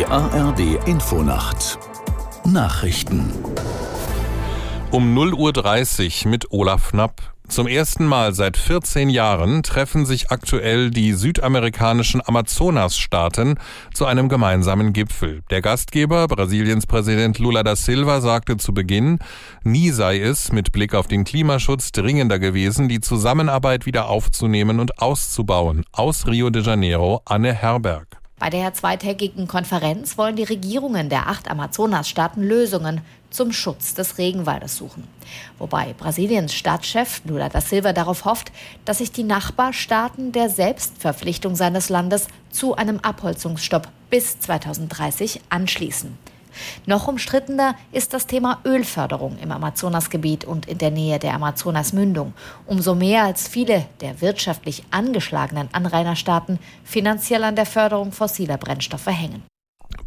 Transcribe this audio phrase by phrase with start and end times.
[0.00, 1.78] Die ARD Infonacht
[2.46, 3.34] Nachrichten
[4.90, 7.34] um 0.30 Uhr mit Olaf Knapp.
[7.48, 13.58] Zum ersten Mal seit 14 Jahren treffen sich aktuell die südamerikanischen Amazonasstaaten
[13.92, 15.42] zu einem gemeinsamen Gipfel.
[15.50, 19.18] Der Gastgeber, Brasiliens Präsident Lula da Silva, sagte zu Beginn,
[19.64, 24.98] nie sei es mit Blick auf den Klimaschutz dringender gewesen, die Zusammenarbeit wieder aufzunehmen und
[25.02, 25.84] auszubauen.
[25.92, 28.19] Aus Rio de Janeiro, Anne Herberg.
[28.40, 34.78] Bei der zweitägigen Konferenz wollen die Regierungen der acht Amazonasstaaten Lösungen zum Schutz des Regenwaldes
[34.78, 35.06] suchen.
[35.58, 38.50] Wobei Brasiliens Staatschef Lula da Silva darauf hofft,
[38.86, 46.16] dass sich die Nachbarstaaten der Selbstverpflichtung seines Landes zu einem Abholzungsstopp bis 2030 anschließen.
[46.86, 52.34] Noch umstrittener ist das Thema Ölförderung im Amazonasgebiet und in der Nähe der Amazonasmündung.
[52.66, 59.42] Umso mehr als viele der wirtschaftlich angeschlagenen Anrainerstaaten finanziell an der Förderung fossiler Brennstoffe hängen.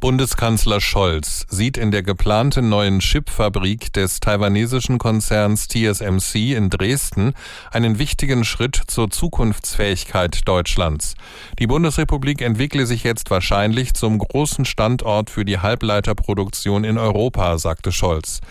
[0.04, 7.32] Bundeskanzler Scholz sieht in der geplanten neuen Chipfabrik des taiwanesischen Konzerns TSMC in Dresden
[7.72, 11.16] einen wichtigen Schritt zur Zukunftsfähigkeit Deutschlands.
[11.58, 17.94] Die Bundesrepublik entwickle sich jetzt wahrscheinlich zum großen Standort für die Halbleiterproduktion in Europa, sagte
[17.94, 18.42] Scholz.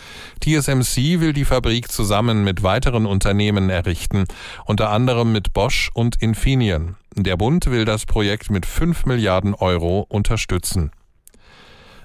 [0.41, 4.25] TSMC will die Fabrik zusammen mit weiteren Unternehmen errichten,
[4.65, 6.97] unter anderem mit Bosch und Infineon.
[7.15, 10.93] Der Bund will das Projekt mit 5 Milliarden Euro unterstützen.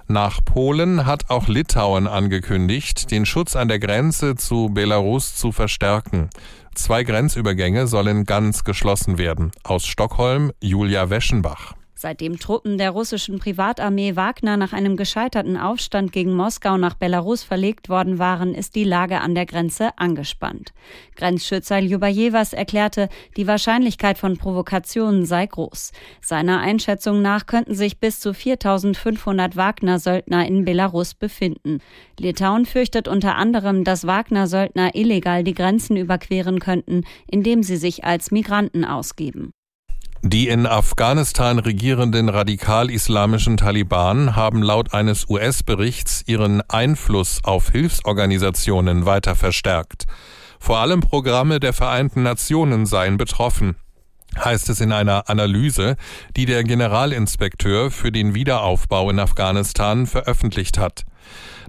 [0.10, 6.30] Nach Polen hat auch Litauen angekündigt, den Schutz an der Grenze zu Belarus zu verstärken.
[6.74, 9.52] Zwei Grenzübergänge sollen ganz geschlossen werden.
[9.64, 11.77] Aus Stockholm Julia Weschenbach.
[12.00, 17.90] Seitdem Truppen der russischen Privatarmee Wagner nach einem gescheiterten Aufstand gegen Moskau nach Belarus verlegt
[17.90, 20.74] worden waren, ist die Lage an der Grenze angespannt.
[21.16, 25.92] Grenzschützer Ljubajevas erklärte, die Wahrscheinlichkeit von Provokationen sei groß.
[26.22, 31.80] Seiner Einschätzung nach könnten sich bis zu 4500 Wagner-Söldner in Belarus befinden.
[32.20, 38.30] Litauen fürchtet unter anderem, dass Wagner-Söldner illegal die Grenzen überqueren könnten, indem sie sich als
[38.30, 39.52] Migranten ausgeben.
[40.30, 49.36] Die in Afghanistan regierenden radikal-islamischen Taliban haben laut eines US-Berichts ihren Einfluss auf Hilfsorganisationen weiter
[49.36, 50.06] verstärkt.
[50.60, 53.78] Vor allem Programme der Vereinten Nationen seien betroffen
[54.44, 55.96] heißt es in einer Analyse,
[56.36, 61.04] die der Generalinspekteur für den Wiederaufbau in Afghanistan veröffentlicht hat.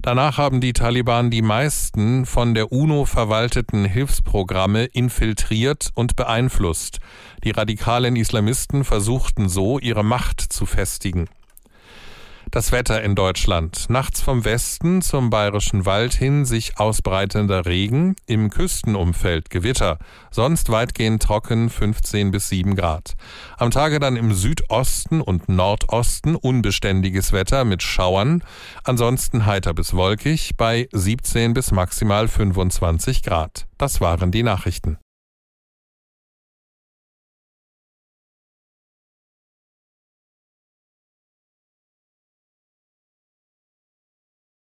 [0.01, 6.99] Danach haben die Taliban die meisten von der UNO verwalteten Hilfsprogramme infiltriert und beeinflusst.
[7.43, 11.27] Die radikalen Islamisten versuchten so, ihre Macht zu festigen.
[12.51, 13.85] Das Wetter in Deutschland.
[13.89, 19.99] Nachts vom Westen zum bayerischen Wald hin sich ausbreitender Regen, im Küstenumfeld Gewitter,
[20.31, 23.13] sonst weitgehend trocken 15 bis 7 Grad.
[23.57, 28.43] Am Tage dann im Südosten und Nordosten unbeständiges Wetter mit Schauern,
[28.83, 33.67] ansonsten heiter bis wolkig bei 17 bis maximal 25 Grad.
[33.77, 34.97] Das waren die Nachrichten.